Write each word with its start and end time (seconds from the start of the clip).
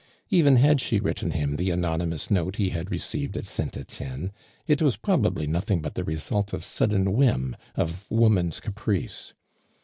Even 0.31 0.55
had 0.55 0.81
she 0.81 0.99
written 0.99 1.29
him 1.29 1.57
the 1.57 1.69
anonymous 1.69 2.31
note 2.31 2.55
he 2.55 2.69
had 2.71 2.89
received 2.89 3.37
at 3.37 3.45
St. 3.45 3.77
Etienne, 3.77 4.31
it 4.65 4.81
was 4.81 4.97
probably 4.97 5.45
nothing 5.45 5.79
but 5.79 5.93
the 5.93 6.03
result 6.03 6.53
of 6.53 6.63
sudden 6.63 7.13
whim, 7.13 7.55
of 7.75 8.09
woman's 8.09 8.59
caprice. 8.59 9.33